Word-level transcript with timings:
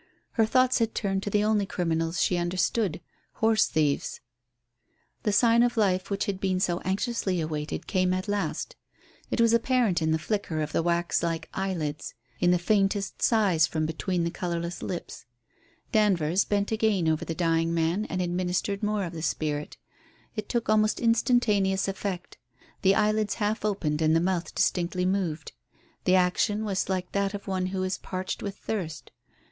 Her 0.31 0.47
thoughts 0.47 0.79
had 0.79 0.95
turned 0.95 1.21
to 1.21 1.29
the 1.29 1.43
only 1.43 1.67
criminals 1.67 2.19
she 2.23 2.35
understood 2.35 3.01
horse 3.33 3.67
thieves. 3.67 4.19
The 5.21 5.31
sign 5.31 5.61
of 5.61 5.77
life 5.77 6.09
which 6.09 6.25
had 6.25 6.39
been 6.41 6.59
so 6.59 6.79
anxiously 6.83 7.39
awaited 7.39 7.85
came 7.85 8.11
at 8.11 8.27
last. 8.27 8.75
It 9.29 9.39
was 9.39 9.53
apparent 9.53 10.01
in 10.01 10.09
the 10.09 10.17
flicker 10.17 10.59
of 10.59 10.71
the 10.71 10.81
wax 10.81 11.21
like 11.21 11.49
eyelids; 11.53 12.15
in 12.39 12.49
the 12.49 12.57
faintest 12.57 13.17
of 13.17 13.21
sighs 13.21 13.67
from 13.67 13.85
between 13.85 14.23
the 14.23 14.31
colourless 14.31 14.81
lips. 14.81 15.27
Danvers 15.91 16.45
bent 16.45 16.71
again 16.71 17.07
over 17.07 17.23
the 17.23 17.35
dying 17.35 17.71
man 17.71 18.05
and 18.05 18.23
administered 18.23 18.81
more 18.81 19.03
of 19.03 19.13
the 19.13 19.21
spirit 19.21 19.77
It 20.35 20.49
took 20.49 20.67
almost 20.67 20.99
instantaneous 20.99 21.87
effect. 21.87 22.39
The 22.81 22.95
eyelids 22.95 23.35
half 23.35 23.63
opened 23.63 24.01
and 24.01 24.15
the 24.15 24.19
mouth 24.19 24.55
distinctly 24.55 25.05
moved. 25.05 25.51
The 26.05 26.15
action 26.15 26.65
was 26.65 26.89
like 26.89 27.11
that 27.11 27.35
of 27.35 27.47
one 27.47 27.67
who 27.67 27.83
is 27.83 27.99
parched 27.99 28.41
with 28.41 28.57
thirst. 28.57 29.11